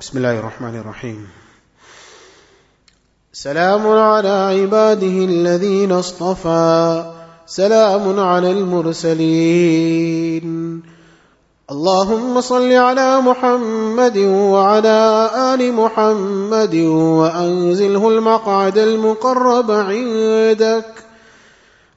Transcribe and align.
بسم 0.00 0.18
الله 0.18 0.38
الرحمن 0.38 0.76
الرحيم. 0.76 1.28
سلام 3.32 3.86
على 3.86 4.28
عباده 4.28 5.06
الذين 5.06 5.92
اصطفى. 5.92 7.04
سلام 7.46 8.20
على 8.20 8.50
المرسلين. 8.50 9.72
اللهم 11.70 12.40
صل 12.40 12.72
على 12.72 13.20
محمد 13.20 14.18
وعلى 14.18 15.30
آل 15.54 15.72
محمد 15.72 16.74
وأنزله 16.84 18.08
المقعد 18.08 18.78
المقرب 18.78 19.70
عندك. 19.70 21.05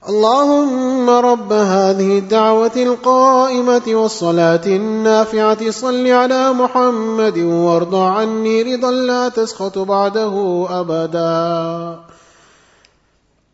اللهم 0.07 1.09
رب 1.09 1.53
هذه 1.53 2.17
الدعوة 2.17 2.71
القائمة 2.75 3.81
والصلاة 3.87 4.65
النافعة 4.65 5.71
صل 5.71 6.07
على 6.07 6.53
محمد 6.53 7.37
وارض 7.37 7.95
عني 7.95 8.75
رضا 8.75 8.91
لا 8.91 9.29
تسخط 9.29 9.77
بعده 9.77 10.67
أبدا. 10.69 11.99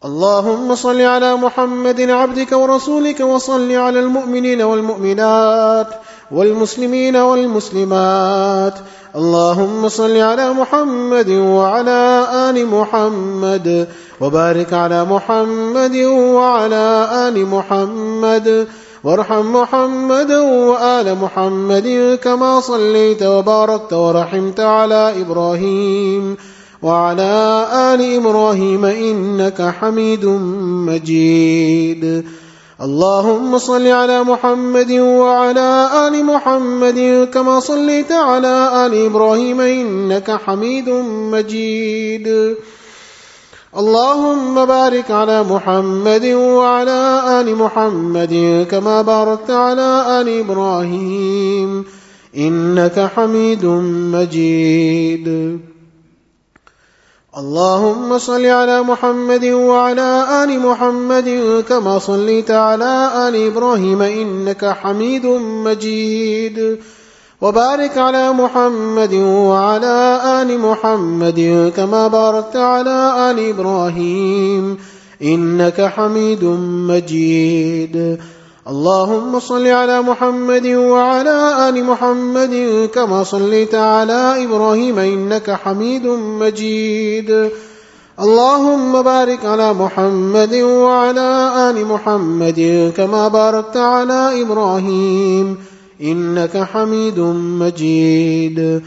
اللهم 0.05 0.75
صل 0.75 1.01
على 1.01 1.35
محمد 1.35 2.01
عبدك 2.01 2.51
ورسولك 2.51 3.19
وصل 3.19 3.71
على 3.71 3.99
المؤمنين 3.99 4.61
والمؤمنات. 4.61 5.87
والمسلمين 6.31 7.15
والمسلمات. 7.15 8.73
اللهم 9.15 9.89
صل 9.89 10.17
على 10.17 10.53
محمد 10.53 11.29
وعلى 11.29 12.27
آل 12.49 12.65
محمد 12.65 13.87
وبارك 14.21 14.73
على 14.73 15.05
محمد 15.05 15.95
وعلى 15.95 17.09
آل 17.27 17.45
محمد. 17.45 18.67
وارحم 19.03 19.53
محمدا 19.53 20.41
وآل 20.41 21.17
محمد 21.21 22.19
كما 22.23 22.59
صليت 22.59 23.23
وباركت 23.23 23.93
ورحمت 23.93 24.59
على 24.59 25.13
إبراهيم 25.21 26.37
وعلى 26.81 27.67
آل 27.73 28.15
إبراهيم 28.15 28.85
إنك 28.85 29.61
حميد 29.61 30.25
مجيد. 30.89 32.25
اللهم 32.81 33.57
صل 33.57 33.87
على 33.87 34.23
محمد 34.23 34.91
وعلى 34.91 35.89
آل 36.07 36.25
محمد 36.25 37.29
كما 37.33 37.59
صليت 37.59 38.11
على 38.11 38.85
آل 38.85 39.05
إبراهيم 39.05 39.61
إنك 39.61 40.31
حميد 40.31 40.89
مجيد. 41.31 42.55
اللهم 43.77 44.65
بارك 44.65 45.11
على 45.11 45.43
محمد 45.43 46.25
وعلى 46.25 47.21
آل 47.39 47.55
محمد 47.55 48.67
كما 48.71 49.01
باركت 49.01 49.51
على 49.51 50.21
آل 50.21 50.39
إبراهيم 50.39 51.85
إنك 52.37 52.99
حميد 53.15 53.65
مجيد. 54.11 55.59
اللهم 57.37 58.17
صل 58.17 58.45
على 58.45 58.81
محمد 58.81 59.45
وعلى 59.45 60.43
آل 60.43 60.59
محمد 60.59 61.63
كما 61.69 61.99
صليت 61.99 62.51
على 62.51 63.11
آل 63.27 63.47
إبراهيم 63.47 64.01
إنك 64.01 64.65
حميد 64.65 65.25
مجيد. 65.65 66.79
وبارك 67.41 67.97
على 67.97 68.31
محمد 68.31 69.13
وعلى 69.13 70.21
آل 70.41 70.59
محمد 70.59 71.71
كما 71.75 72.07
باركت 72.07 72.55
على 72.55 73.31
آل 73.31 73.49
إبراهيم 73.49 74.77
إنك 75.21 75.81
حميد 75.81 76.43
مجيد. 76.89 78.17
اللهم 78.65 79.39
صل 79.39 79.67
على 79.67 80.01
محمد 80.01 80.67
وعلى 80.67 81.69
آل 81.69 81.83
محمد 81.85 82.89
كما 82.93 83.23
صليت 83.23 83.75
على 83.75 84.43
إبراهيم 84.43 84.99
إنك 84.99 85.51
حميد 85.51 86.07
مجيد. 86.41 87.49
اللهم 88.19 89.01
بارك 89.01 89.45
على 89.45 89.73
محمد 89.73 90.55
وعلى 90.55 91.51
آل 91.69 91.85
محمد 91.85 92.91
كما 92.97 93.27
باركت 93.27 93.77
على 93.77 94.41
إبراهيم 94.41 95.57
إنك 96.01 96.57
حميد 96.57 97.19
مجيد. 97.61 98.81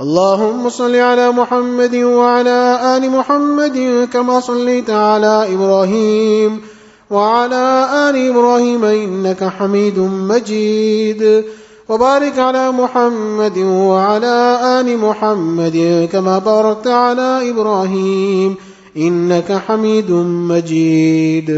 اللهم 0.00 0.68
صل 0.68 0.96
على 0.96 1.30
محمد 1.30 1.94
وعلى 1.96 2.80
آل 2.96 3.10
محمد 3.10 4.08
كما 4.12 4.40
صليت 4.40 4.90
على 4.90 5.54
إبراهيم 5.54 6.79
وعلى 7.10 7.88
آل 8.10 8.28
إبراهيم 8.28 8.84
إنك 8.84 9.44
حميد 9.44 9.98
مجيد. 9.98 11.44
وبارك 11.88 12.38
على 12.38 12.70
محمد 12.70 13.58
وعلى 13.58 14.60
آل 14.62 14.98
محمد 14.98 16.08
كما 16.12 16.38
باركت 16.38 16.86
على 16.86 17.50
إبراهيم 17.50 18.56
إنك 18.96 19.52
حميد 19.52 20.10
مجيد. 20.50 21.50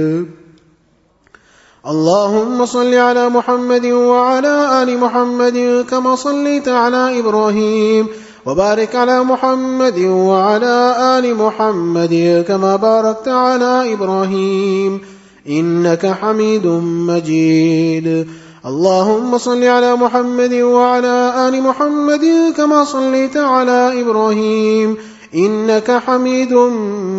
اللهم 1.86 2.66
صل 2.66 2.94
على 2.94 3.28
محمد 3.28 3.86
وعلى 3.86 4.82
آل 4.82 4.98
محمد 4.98 5.86
كما 5.90 6.16
صليت 6.16 6.68
على 6.68 7.18
إبراهيم. 7.18 8.06
وبارك 8.46 8.96
على 8.96 9.24
محمد 9.24 9.98
وعلى 9.98 10.96
آل 11.18 11.36
محمد 11.36 12.44
كما 12.48 12.76
باركت 12.76 13.28
على 13.28 13.92
إبراهيم. 13.92 15.11
إنك 15.48 16.06
حميد 16.06 16.66
مجيد. 16.66 18.26
اللهم 18.66 19.38
صل 19.38 19.64
على 19.64 19.96
محمد 19.96 20.54
وعلى 20.54 21.48
آل 21.48 21.62
محمد 21.62 22.54
كما 22.56 22.84
صليت 22.84 23.36
على 23.36 24.00
إبراهيم. 24.00 24.96
إنك 25.34 25.90
حميد 25.90 26.54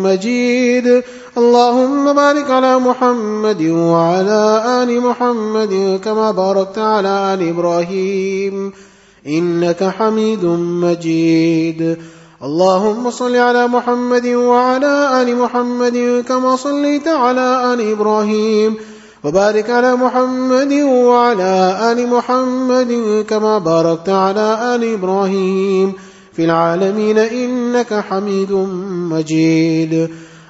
مجيد. 0.04 1.02
اللهم 1.38 2.12
بارك 2.12 2.50
على 2.50 2.78
محمد 2.78 3.62
وعلى 3.62 4.64
آل 4.66 5.00
محمد 5.00 6.00
كما 6.04 6.30
باركت 6.30 6.78
على 6.78 7.34
آل 7.34 7.48
إبراهيم. 7.48 8.72
إنك 9.26 9.84
حميد 9.84 10.44
مجيد. 10.44 11.96
اللهم 12.44 13.10
صل 13.10 13.36
على 13.36 13.66
محمد 13.66 14.26
وعلى 14.26 15.22
آل 15.22 15.36
محمد 15.36 16.24
كما 16.28 16.56
صليت 16.56 17.08
على 17.08 17.74
آل 17.74 17.80
إبراهيم 17.92 18.74
وبارك 19.24 19.70
على 19.70 19.96
محمد 19.96 20.72
وعلى 20.72 21.78
آل 21.92 22.10
محمد 22.10 23.24
كما 23.28 23.58
باركت 23.58 24.08
على 24.08 24.74
آل 24.74 24.92
إبراهيم 24.92 25.92
في 26.32 26.44
العالمين 26.44 27.18
إنك 27.18 27.94
حميد 27.94 28.52
مجيد. 29.12 30.08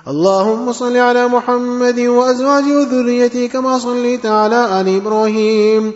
اللهم 0.09 0.72
صل 0.72 0.97
على 0.97 1.28
محمد 1.28 2.00
وأزواجه 2.00 2.76
وذريته 2.78 3.47
كما 3.47 3.78
صليت 3.78 4.26
على 4.26 4.81
آل 4.81 4.97
إبراهيم. 4.97 5.93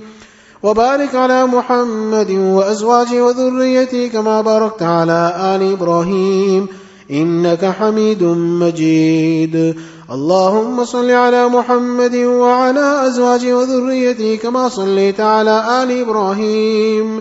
وبارك 0.63 1.15
على 1.15 1.47
محمد 1.47 2.31
وأزواجه 2.31 3.25
وذريته 3.25 4.07
كما 4.07 4.41
باركت 4.41 4.83
على 4.83 5.33
آل 5.39 5.73
إبراهيم 5.73 6.67
إنك 7.11 7.65
حميد 7.65 8.23
مجيد. 8.23 9.75
اللهم 10.13 10.85
صل 10.85 11.11
على 11.11 11.49
محمد 11.49 12.17
وعلى 12.17 13.07
أزواجه 13.07 13.57
وذريته 13.57 14.37
كما 14.37 14.69
صليت 14.69 15.21
على 15.21 15.83
آل 15.83 16.01
إبراهيم. 16.01 17.21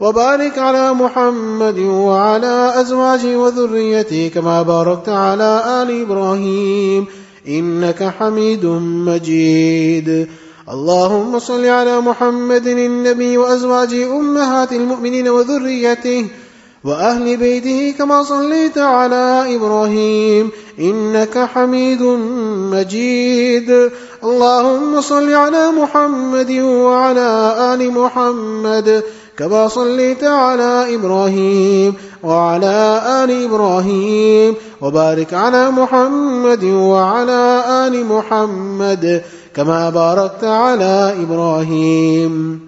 وبارك 0.00 0.58
على 0.58 0.92
محمد 0.92 1.78
وعلى 1.78 2.72
أزواجه 2.80 3.36
وذريته 3.36 4.30
كما 4.34 4.62
باركت 4.62 5.08
على 5.08 5.82
آل 5.82 6.00
إبراهيم. 6.02 7.06
إنك 7.48 8.12
حميد 8.18 8.66
مجيد. 9.06 10.28
اللهم 10.72 11.38
صل 11.38 11.64
على 11.64 12.00
محمد 12.00 12.66
النبي 12.66 13.38
وأزواجه 13.38 14.16
أمهات 14.16 14.72
المؤمنين 14.72 15.28
وذريته 15.28 16.26
وأهل 16.84 17.36
بيته 17.36 17.94
كما 17.98 18.22
صليت 18.22 18.78
على 18.78 19.56
إبراهيم 19.56 20.50
إنك 20.78 21.38
حميد 21.38 22.02
مجيد. 22.72 23.90
اللهم 24.24 25.00
صل 25.00 25.32
على 25.32 25.70
محمد 25.70 26.50
وعلى 26.60 27.54
آل 27.74 27.90
محمد 27.92 29.02
كما 29.38 29.68
صليت 29.68 30.24
على 30.24 30.94
إبراهيم 30.94 31.94
وعلى 32.22 33.02
آل 33.24 33.44
إبراهيم 33.44 34.54
وبارك 34.80 35.34
على 35.34 35.70
محمد 35.70 36.64
وعلى 36.64 37.64
آل 37.86 38.06
محمد 38.06 39.22
كما 39.54 39.90
باركت 39.90 40.44
على 40.44 41.14
إبراهيم. 41.22 42.60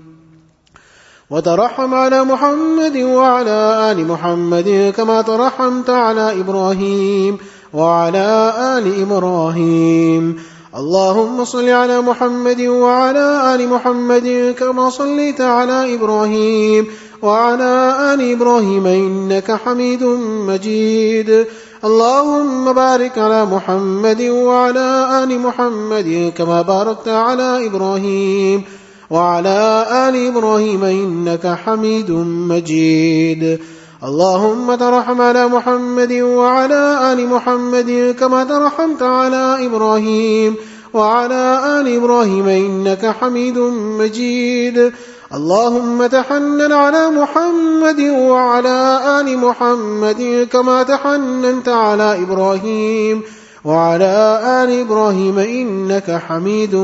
وترحم 1.31 1.95
على 1.95 2.25
محمد 2.25 2.97
وعلى 2.97 3.93
آل 3.93 4.07
محمد 4.07 4.95
كما 4.97 5.23
ترحمت 5.23 5.91
على 5.91 6.41
إبراهيم 6.41 7.39
وعلى 7.75 8.53
آل 8.79 9.03
إبراهيم. 9.03 10.37
اللهم 10.77 11.45
صل 11.45 11.69
على 11.69 12.01
محمد 12.01 12.61
وعلى 12.61 13.55
آل 13.55 13.69
محمد 13.69 14.55
كما 14.59 14.91
صليت 14.91 15.41
على 15.41 15.95
إبراهيم 15.95 16.87
وعلى 17.23 17.97
آل 18.15 18.33
إبراهيم 18.33 18.87
إنك 18.87 19.53
حميد 19.53 20.05
مجيد. 20.49 21.47
اللهم 21.87 22.73
بارك 22.73 23.19
على 23.19 23.45
محمد 23.45 24.23
وعلى 24.23 24.89
آل 25.23 25.41
محمد 25.41 26.33
كما 26.37 26.63
باركت 26.63 27.09
على 27.09 27.67
إبراهيم 27.67 28.63
وعلى 29.11 29.87
آل 30.09 30.27
إبراهيم 30.27 30.85
إنك 30.85 31.47
حميد 31.47 32.11
مجيد. 32.51 33.59
اللهم 34.05 34.75
ترحم 34.75 35.21
على 35.21 35.49
محمد 35.49 36.13
وعلى 36.13 37.13
آل 37.13 37.29
محمد 37.29 38.17
كما 38.21 38.45
ترحمت 38.45 39.03
على 39.03 39.67
إبراهيم 39.67 40.55
وعلى 40.95 41.45
آل 41.81 41.97
إبراهيم 41.97 42.49
إنك 42.49 43.07
حميد 43.21 43.59
مجيد. 44.01 44.93
اللهم 45.35 46.07
تحنن 46.07 46.73
على 46.73 47.11
محمد 47.11 48.01
وعلى 48.01 49.01
آل 49.21 49.39
محمد 49.39 50.49
كما 50.53 50.83
تحننت 50.83 51.69
على 51.69 52.23
إبراهيم 52.23 53.23
وعلى 53.65 54.41
آل 54.63 54.81
إبراهيم 54.81 55.39
إنك 55.39 56.11
حميد 56.11 56.75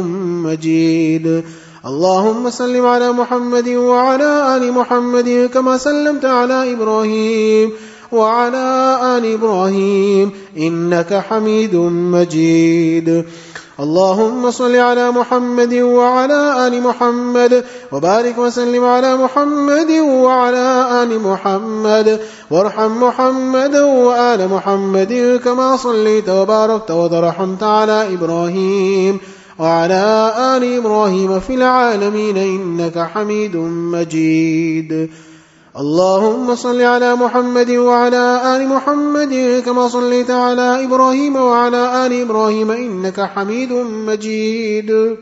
مجيد. 0.46 1.44
اللهم 1.86 2.50
سلم 2.50 2.86
على 2.86 3.12
محمد 3.12 3.68
وعلى 3.68 4.56
آل 4.56 4.72
محمد 4.72 5.50
كما 5.54 5.78
سلمت 5.78 6.24
على 6.24 6.72
إبراهيم 6.72 7.72
وعلى 8.12 8.98
آل 9.18 9.32
إبراهيم 9.32 10.30
إنك 10.58 11.14
حميد 11.14 11.74
مجيد. 12.14 13.24
اللهم 13.82 14.50
صل 14.50 14.76
على 14.76 15.10
محمد 15.10 15.74
وعلى 15.74 16.66
آل 16.66 16.82
محمد 16.82 17.64
وبارك 17.92 18.38
وسلم 18.38 18.84
على 18.84 19.16
محمد 19.16 19.90
وعلى 19.90 21.02
آل 21.02 21.20
محمد. 21.20 22.20
وارحم 22.50 23.02
محمد 23.02 23.76
وآل 23.76 24.48
محمد 24.48 25.40
كما 25.44 25.76
صليت 25.76 26.28
وباركت 26.28 26.90
وترحمت 26.90 27.62
على 27.62 28.14
إبراهيم 28.14 29.20
وعلى 29.58 30.34
آل 30.56 30.76
إبراهيم 30.76 31.40
في 31.40 31.54
العالمين 31.54 32.36
إنك 32.36 32.98
حميد 32.98 33.56
مجيد. 33.56 35.10
اللهم 35.80 36.54
صل 36.54 36.80
على 36.80 37.14
محمد 37.14 37.70
وعلى 37.70 38.56
آل 38.56 38.68
محمد 38.68 39.62
كما 39.66 39.88
صليت 39.88 40.30
على 40.30 40.84
إبراهيم 40.84 41.36
وعلى 41.36 42.06
آل 42.06 42.20
إبراهيم 42.20 42.70
إنك 42.70 43.20
حميد 43.20 43.72
مجيد. 43.72 45.16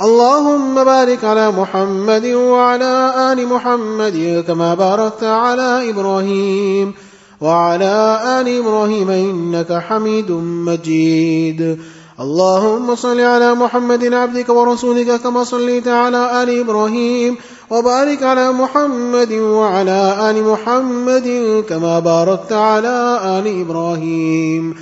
اللهم 0.00 0.84
بارك 0.84 1.24
على 1.24 1.50
محمد 1.50 2.26
وعلى 2.26 3.14
آل 3.32 3.46
محمد 3.46 4.44
كما 4.46 4.74
باركت 4.74 5.24
على 5.24 5.90
إبراهيم 5.90 6.94
وعلى 7.40 8.20
آل 8.40 8.58
إبراهيم 8.58 9.10
إنك 9.10 9.72
حميد 9.72 10.30
مجيد. 10.70 11.78
اللهم 12.20 12.94
صل 12.94 13.20
على 13.20 13.54
محمد 13.54 14.14
عبدك 14.14 14.48
ورسولك 14.48 15.20
كما 15.20 15.44
صليت 15.44 15.88
على 15.88 16.42
آل 16.42 16.60
إبراهيم 16.60 17.36
وبارك 17.70 18.22
على 18.22 18.52
محمد 18.52 19.32
وعلى 19.32 20.30
آل 20.30 20.44
محمد 20.44 21.64
كما 21.68 21.98
باركت 21.98 22.52
على 22.52 23.20
آل 23.24 23.60
إبراهيم. 23.60 24.74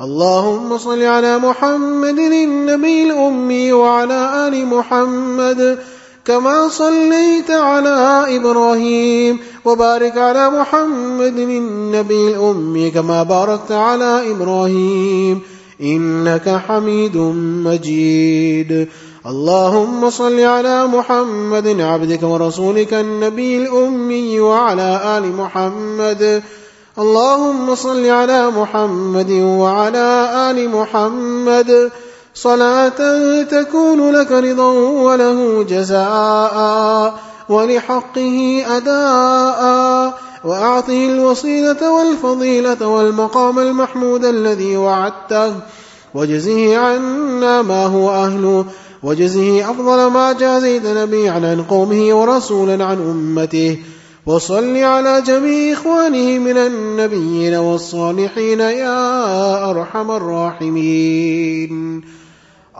اللهم 0.00 0.78
صل 0.78 1.02
على 1.02 1.38
محمد 1.38 2.18
النبي 2.18 3.02
الأمي 3.02 3.72
وعلى 3.72 4.48
آل 4.48 4.66
محمد 4.66 5.78
كما 6.24 6.68
صليت 6.68 7.50
على 7.50 8.24
إبراهيم. 8.36 9.38
وبارك 9.64 10.18
على 10.18 10.50
محمد 10.50 11.38
النبي 11.38 12.28
الأمي 12.28 12.90
كما 12.90 13.22
باركت 13.22 13.72
على 13.72 14.30
إبراهيم. 14.30 15.40
إنك 15.82 16.48
حميد 16.68 17.16
مجيد. 17.64 18.88
اللهم 19.26 20.10
صل 20.10 20.40
على 20.40 20.86
محمد 20.86 21.80
عبدك 21.80 22.22
ورسولك 22.22 22.94
النبي 22.94 23.56
الأمي 23.56 24.40
وعلى 24.40 25.18
آل 25.18 25.36
محمد. 25.36 26.42
اللهم 26.98 27.74
صل 27.74 28.06
على 28.06 28.50
محمد 28.50 29.30
وعلى 29.30 30.30
آل 30.50 30.68
محمد. 30.68 31.90
صلاة 32.34 33.42
تكون 33.42 34.12
لك 34.12 34.32
رضا 34.32 34.72
وله 34.72 35.62
جزاء 35.62 37.14
ولحقه 37.48 38.64
أداء. 38.76 39.62
وأعطه 40.44 41.06
الوصيلة 41.06 41.92
والفضيلة 41.92 42.86
والمقام 42.86 43.58
المحمود 43.58 44.24
الذي 44.24 44.76
وعدته. 44.76 45.54
وجزه 46.14 46.78
عنا 46.78 47.62
ما 47.62 47.86
هو 47.86 48.10
أهله. 48.10 48.64
وجزه 49.02 49.70
أفضل 49.70 50.10
ما 50.10 50.32
جازيت 50.32 50.86
نبيا 50.86 51.32
عن 51.32 51.64
قومه 51.68 52.14
ورسولا 52.14 52.84
عن 52.84 52.96
أمته. 52.96 53.78
وصل 54.26 54.76
على 54.76 55.22
جميع 55.22 55.72
إخوانه 55.72 56.38
من 56.38 56.56
النبيين 56.56 57.54
والصالحين 57.54 58.60
يا 58.60 59.70
أرحم 59.70 60.10
الراحمين. 60.10 62.02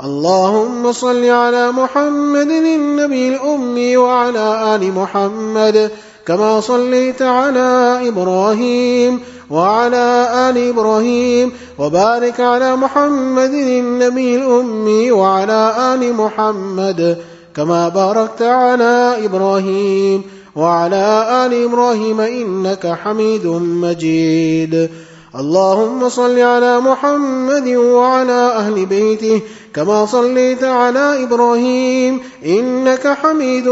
اللهم 0.05 0.93
صل 0.93 1.25
على 1.25 1.72
محمد 1.72 2.50
النبي 2.50 3.28
الأمي 3.28 3.96
وعلى 3.96 4.76
آل 4.76 4.93
محمد 4.93 5.90
كما 6.30 6.60
صليت 6.60 7.22
على 7.22 7.98
إبراهيم 8.08 9.20
وعلى 9.50 10.28
آل 10.50 10.68
إبراهيم 10.68 11.52
وبارك 11.78 12.40
على 12.40 12.76
محمد 12.76 13.54
النبي 13.54 14.36
الأمي 14.36 15.10
وعلى 15.10 15.74
آل 15.94 16.14
محمد 16.14 17.18
كما 17.56 17.88
باركت 17.88 18.42
على 18.42 19.16
إبراهيم 19.24 20.22
وعلى 20.56 21.26
آل 21.46 21.64
إبراهيم 21.64 22.20
إنك 22.20 22.86
حميد 22.86 23.46
مجيد. 23.86 24.90
اللهم 25.38 26.08
صل 26.08 26.38
على 26.38 26.80
محمد 26.80 27.68
وعلى 27.68 28.52
أهل 28.62 28.86
بيته 28.86 29.40
كما 29.74 30.06
صليت 30.06 30.64
على 30.64 31.22
إبراهيم 31.22 32.20
إنك 32.46 33.06
حميد 33.22 33.68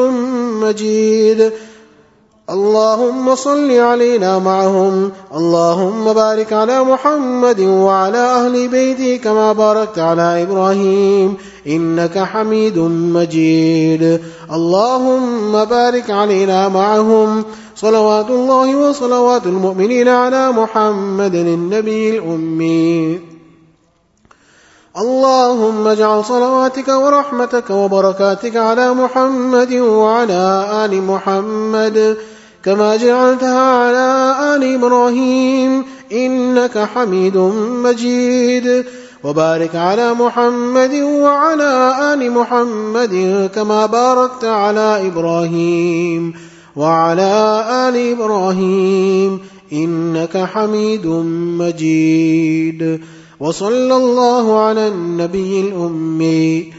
مجيد. 0.62 1.52
اللهم 2.50 3.34
صل 3.34 3.70
علينا 3.70 4.38
معهم. 4.38 5.10
اللهم 5.36 6.12
بارك 6.12 6.52
على 6.52 6.84
محمد 6.84 7.60
وعلى 7.60 8.18
أهل 8.18 8.68
بيته 8.68 9.16
كما 9.16 9.52
باركت 9.52 9.98
على 9.98 10.42
إبراهيم. 10.42 11.36
إنك 11.66 12.18
حميد 12.18 12.78
مجيد. 12.78 14.20
اللهم 14.52 15.64
بارك 15.64 16.10
علينا 16.10 16.68
معهم. 16.68 17.44
صلوات 17.76 18.30
الله 18.30 18.76
وصلوات 18.76 19.46
المؤمنين 19.46 20.08
على 20.08 20.52
محمد 20.52 21.34
النبي 21.34 22.18
الأمي. 22.18 23.20
اللهم 24.98 25.86
اجعل 25.86 26.24
صلواتك 26.24 26.88
ورحمتك 26.88 27.70
وبركاتك 27.70 28.56
على 28.56 28.94
محمد 28.94 29.72
وعلى 29.72 30.68
آل 30.84 31.02
محمد. 31.02 32.16
كما 32.64 32.96
جعلتها 32.96 33.60
على 33.60 34.36
آل 34.56 34.74
إبراهيم 34.74 35.84
إنك 36.12 36.78
حميد 36.78 37.36
مجيد. 37.84 38.84
وبارك 39.24 39.76
على 39.76 40.14
محمد 40.14 40.94
وعلى 40.94 41.94
آل 42.14 42.32
محمد 42.32 43.50
كما 43.54 43.86
باركت 43.86 44.44
على 44.44 45.06
إبراهيم 45.06 46.34
وعلى 46.76 47.64
آل 47.70 48.12
إبراهيم 48.12 49.40
إنك 49.72 50.36
حميد 50.36 51.06
مجيد. 51.58 53.00
وصلى 53.40 53.96
الله 53.96 54.60
على 54.60 54.88
النبي 54.88 55.60
الأمي 55.60 56.77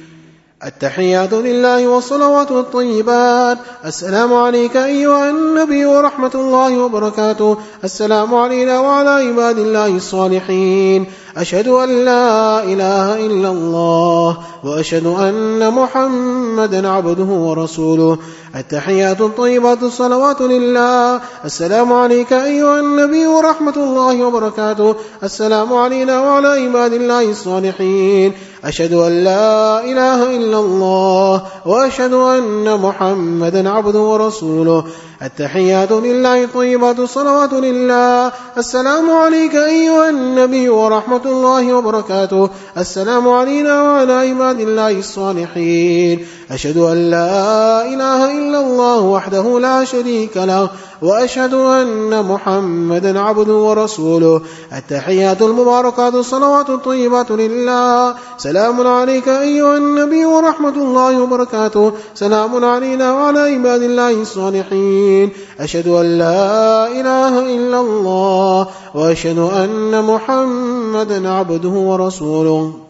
التحيات 0.66 1.34
لله 1.34 1.88
والصلوات 1.88 2.52
الطيبات 2.52 3.58
السلام 3.86 4.34
عليك 4.34 4.78
أيها 4.78 5.30
النبي 5.30 5.86
ورحمة 5.86 6.32
الله 6.36 6.78
وبركاته. 6.78 7.58
السلام 7.84 8.36
علينا 8.36 8.80
وعلى 8.80 9.10
عباد 9.10 9.58
الله 9.60 9.88
الصالحين. 9.88 11.06
أشهد 11.38 11.68
أن 11.68 12.06
لا 12.06 12.64
إله 12.64 13.26
إلا 13.26 13.50
الله 13.50 14.38
وأشهد 14.64 15.06
أن 15.06 15.74
محمدا 15.74 16.90
عبده 16.90 17.24
ورسوله. 17.24 18.18
التحيات 18.56 19.22
الطيبات 19.22 19.84
الصلوات 19.84 20.42
لله. 20.42 21.22
السلام 21.46 21.94
عليك 21.94 22.34
أيها 22.34 22.80
النبي 22.80 23.28
ورحمة 23.28 23.76
الله 23.76 24.24
وبركاته. 24.24 24.96
السلام 25.24 25.74
علينا 25.74 26.22
وعلى 26.22 26.48
عباد 26.48 26.94
الله 26.94 27.30
الصالحين. 27.30 28.34
أشهد 28.66 28.94
أن 28.94 29.24
لا 29.24 29.84
إله 29.84 30.36
إلا 30.36 30.60
الله 30.60 31.44
وأشهد 31.66 32.14
أن 32.14 32.80
محمدا 32.80 33.70
عبده 33.70 34.00
ورسوله. 34.00 34.84
التحيات 35.24 35.92
لله 35.92 36.46
طيبات 36.46 37.00
الصلوات 37.00 37.54
لله. 37.54 38.32
السلام 38.58 39.12
عليك 39.12 39.56
أيها 39.56 40.10
النبي 40.10 40.70
ورحمة 40.70 41.22
الله 41.26 41.74
وبركاته. 41.74 42.50
السلام 42.78 43.30
علينا 43.30 43.84
وعلى 43.84 44.14
عباد 44.14 44.60
الله 44.60 44.92
الصالحين. 44.92 46.26
أشهد 46.52 46.78
أن 46.78 47.12
لا 47.12 47.86
إله 47.86 48.32
إلا 48.38 48.60
الله 48.60 49.02
وحده 49.02 49.60
لا 49.60 49.84
شريك 49.84 50.38
له. 50.38 50.70
وأشهد 51.02 51.54
أن 51.54 52.26
محمدا 52.26 53.20
عبده 53.20 53.54
ورسوله. 53.54 54.42
التحيات 54.78 55.42
المباركات 55.42 56.14
الصلوات 56.14 56.70
الطيبات 56.70 57.32
لله. 57.32 58.16
سلام 58.38 58.88
عليك 58.88 59.28
أيها 59.28 59.78
النبي 59.78 60.26
ورحمة 60.26 60.70
الله 60.70 61.24
وبركاته. 61.24 61.92
سلام 62.16 62.66
علينا 62.66 63.14
وعلى 63.14 63.40
عباد 63.40 63.82
الله 63.82 64.22
الصالحين. 64.22 65.30
أشهد 65.60 65.88
أن 65.88 66.18
لا 66.18 66.88
إله 66.88 67.56
إلا 67.56 67.80
الله. 67.80 68.68
وأشهد 68.96 69.38
أن 69.38 70.04
محمدا 70.04 71.30
عبده 71.30 71.70
ورسوله. 71.70 72.89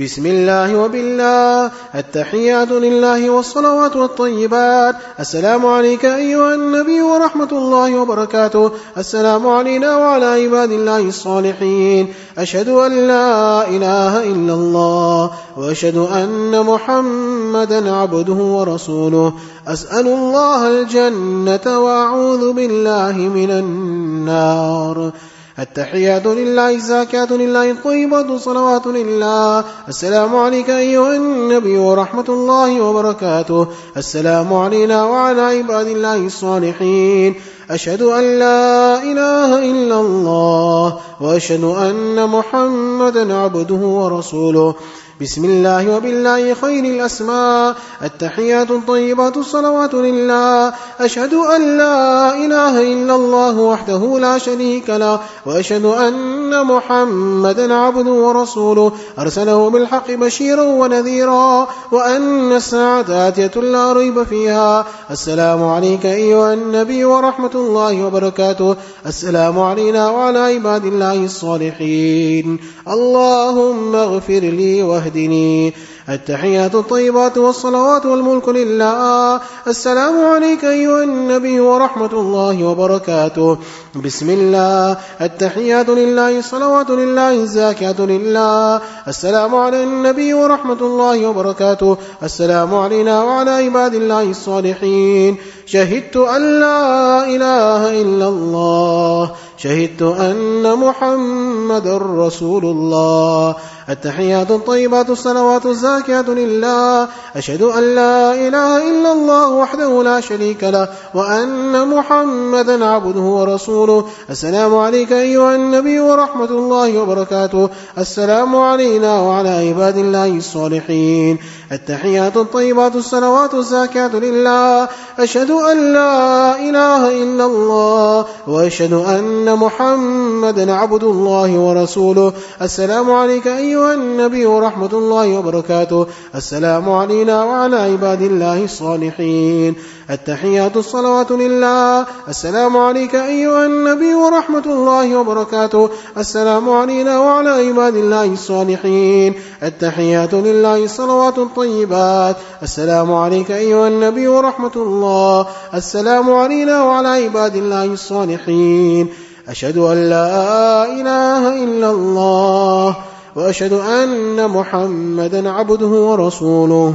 بسم 0.00 0.26
الله 0.26 0.76
وبالله. 0.76 1.70
التحيات 1.94 2.70
لله 2.70 3.30
والصلوات 3.30 3.96
والطيبات. 3.96 4.94
السلام 5.20 5.66
عليك 5.66 6.04
أيها 6.04 6.54
النبي 6.54 7.02
ورحمة 7.02 7.48
الله 7.52 8.00
وبركاته. 8.00 8.70
السلام 8.98 9.46
علينا 9.46 9.96
وعلى 9.96 10.24
عباد 10.24 10.72
الله 10.72 11.00
الصالحين. 11.00 12.08
أشهد 12.38 12.68
أن 12.68 12.92
لا 13.06 13.68
إله 13.68 14.22
إلا 14.22 14.54
الله. 14.54 15.30
وأشهد 15.56 15.96
أن 15.96 16.62
محمدا 16.66 17.94
عبده 17.94 18.34
ورسوله. 18.34 19.32
أسأل 19.68 20.06
الله 20.06 20.68
الجنة 20.68 21.78
وأعوذ 21.80 22.52
بالله 22.52 23.12
من 23.18 23.50
النار. 23.50 25.12
التحيات 25.58 26.26
لله 26.26 26.70
الزاكات 26.70 27.32
لله 27.32 27.70
الطيبات 27.70 28.32
صلوات 28.32 28.86
لله. 28.86 29.64
السلام 29.88 30.36
عليك 30.36 30.70
أيها 30.70 31.16
النبي 31.16 31.78
ورحمة 31.78 32.24
الله 32.28 32.80
وبركاته. 32.80 33.66
السلام 33.96 34.54
علينا 34.54 35.04
وعلى 35.04 35.40
عباد 35.40 35.86
الله 35.86 36.16
الصالحين. 36.16 37.34
أشهد 37.70 38.02
أن 38.02 38.38
لا 38.38 39.02
إله 39.02 39.58
إلا 39.58 40.00
الله 40.00 40.98
وأشهد 41.20 41.64
أن 41.64 42.28
محمدا 42.28 43.34
عبده 43.34 43.74
ورسوله. 43.74 44.74
بسم 45.20 45.44
الله 45.44 45.96
وبالله 45.96 46.54
خير 46.54 46.84
الأسماء. 46.84 47.76
التحيات 48.02 48.70
الطيبات 48.70 49.36
الصلوات 49.36 49.94
لله. 49.94 50.72
أشهد 51.00 51.34
أن 51.34 51.78
لا 51.78 52.34
إله 52.34 52.92
إلا 52.92 53.14
الله 53.14 53.58
وحده 53.58 54.18
لا 54.18 54.38
شريك 54.38 54.90
له. 54.90 55.20
وأشهد 55.46 55.84
أن 55.84 56.66
محمدا 56.66 57.74
عبده 57.74 58.10
ورسوله. 58.10 58.92
أرسله 59.18 59.70
بالحق 59.70 60.10
بشيرا 60.10 60.62
ونذيرا. 60.62 61.66
وأن 61.92 62.52
الساعة 62.52 63.06
آتية 63.10 63.60
لا 63.60 63.92
ريب 63.92 64.22
فيها. 64.22 64.86
السلام 65.10 65.64
عليك 65.64 66.06
أيها 66.06 66.54
النبي 66.54 67.04
ورحمة 67.04 67.50
الله 67.54 68.04
وبركاته. 68.04 68.76
السلام 69.06 69.58
علينا 69.58 70.10
وعلى 70.10 70.38
عباد 70.38 70.84
الله 70.84 71.24
الصالحين. 71.24 72.58
اللهم 72.88 73.94
اغفر 73.94 74.40
لي 74.40 74.82
واهدني. 75.06 75.74
التحيات 76.08 76.74
الطيبات 76.74 77.38
والصلوات 77.38 78.06
والملك 78.06 78.48
لله. 78.48 79.40
السلام 79.68 80.26
عليك 80.26 80.64
أيها 80.64 81.04
النبي 81.04 81.60
ورحمة 81.60 82.12
الله 82.12 82.64
وبركاته. 82.64 83.58
بسم 83.94 84.30
الله. 84.30 84.96
التحيات 85.20 85.88
لله 85.88 86.38
الصلوات 86.38 86.90
لله 86.90 87.30
الزاكيات 87.30 88.00
لله. 88.00 88.80
السلام 89.08 89.54
على 89.54 89.82
النبي 89.82 90.34
ورحمة 90.34 90.80
الله 90.80 91.26
وبركاته. 91.26 91.96
السلام 92.22 92.74
علينا 92.74 93.22
وعلى 93.22 93.50
عباد 93.50 93.94
الله 93.94 94.22
الصالحين. 94.22 95.36
شهدت 95.66 96.16
أن 96.16 96.60
لا 96.60 97.24
إله 97.24 98.02
إلا 98.02 98.28
الله. 98.28 99.30
شهدت 99.58 100.02
أن 100.02 100.78
محمد 100.78 101.86
رسول 102.18 102.64
الله. 102.64 103.54
التحيات 103.90 104.50
الطيبات 104.50 105.10
الصلوات 105.10 105.66
الزاكيات 105.66 106.28
لله. 106.28 107.08
أشهد 107.36 107.62
أن 107.62 107.94
لا 107.94 108.34
إله 108.34 108.90
إلا 108.90 109.12
الله 109.12 109.48
وحده 109.48 110.02
لا 110.02 110.20
شريك 110.20 110.64
له 110.64 110.88
وأن 111.14 111.88
محمدا 111.88 112.84
عبده 112.84 113.20
ورسوله. 113.20 114.04
السلام 114.30 114.76
عليك 114.76 115.12
أيها 115.12 115.54
النبي 115.54 116.00
ورحمة 116.00 116.50
الله 116.50 116.98
وبركاته. 116.98 117.68
السلام 117.98 118.56
علينا 118.56 119.20
وعلى 119.20 119.48
عباد 119.48 119.96
الله 119.96 120.26
الصالحين. 120.36 121.38
التحيات 121.72 122.36
الطيبات 122.36 122.96
الصلوات 122.96 123.54
الزاكيات 123.54 124.14
لله. 124.14 124.88
أشهد 125.18 125.50
أن 125.50 125.92
لا 125.92 126.56
إله 126.58 127.22
إلا 127.22 127.44
الله 127.46 128.24
وأشهد 128.46 128.92
أن 128.92 129.45
محمدا 129.54 130.72
عبد 130.72 131.04
الله 131.04 131.58
ورسوله. 131.58 132.32
السلام 132.62 133.10
عليك 133.10 133.46
أيها 133.46 133.94
النبي 133.94 134.46
ورحمة 134.46 134.90
الله 134.92 135.38
وبركاته. 135.38 136.06
السلام 136.34 136.90
علينا 136.90 137.44
وعلى 137.44 137.76
عباد 137.76 138.22
الله 138.22 138.64
الصالحين. 138.64 139.74
التحيات 140.10 140.76
الصلوات 140.76 141.32
لله. 141.32 142.06
السلام 142.28 142.76
عليك 142.76 143.14
أيها 143.14 143.66
النبي 143.66 144.14
ورحمة 144.14 144.66
الله 144.66 145.16
وبركاته. 145.16 145.90
السلام 146.18 146.70
علينا 146.70 147.18
وعلى 147.18 147.48
عباد 147.48 147.96
الله 147.96 148.24
الصالحين. 148.24 149.34
التحيات 149.62 150.34
لله 150.34 150.84
الصلوات 150.84 151.38
الطيبات 151.38 152.36
السلام 152.62 153.14
عليك 153.14 153.50
أيها 153.50 153.88
النبي 153.88 154.28
ورحمة 154.28 154.76
الله. 154.76 155.46
السلام 155.74 156.34
علينا 156.34 156.82
وعلى 156.82 157.08
عباد 157.08 157.56
الله 157.56 157.84
الصالحين. 157.84 159.08
أشهد 159.48 159.78
أن 159.78 160.10
لا 160.10 160.84
إله 160.84 161.64
إلا 161.64 161.90
الله. 161.90 162.96
وأشهد 163.36 163.72
أن 163.72 164.50
محمدا 164.50 165.50
عبده 165.50 165.86
ورسوله. 165.86 166.94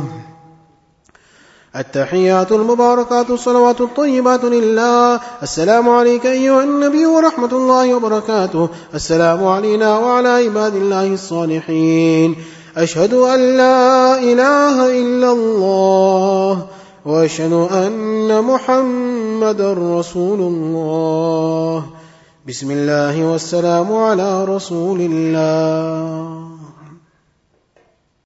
التحيات 1.76 2.52
المباركات 2.52 3.30
الصلوات 3.30 3.82
الطيبات 3.82 4.44
لله. 4.44 5.20
السلام 5.44 5.90
عليك 5.90 6.26
أيها 6.26 6.64
النبي 6.64 7.06
ورحمة 7.06 7.52
الله 7.52 7.96
وبركاته. 7.96 8.70
السلام 8.96 9.48
علينا 9.48 9.98
وعلى 9.98 10.30
عباد 10.30 10.76
الله 10.76 11.14
الصالحين. 11.14 12.36
أشهد 12.78 13.14
أن 13.14 13.58
لا 13.58 14.20
إله 14.20 15.02
إلا 15.02 15.32
الله 15.32 16.66
وأشهد 17.06 17.54
أن 17.54 18.44
محمد 18.44 19.62
رسول 19.62 20.40
الله. 20.40 21.86
بسم 22.48 22.72
الله 22.72 23.26
والسلام 23.32 23.94
على 23.94 24.46
رسول 24.46 25.00
الله. 25.02 26.51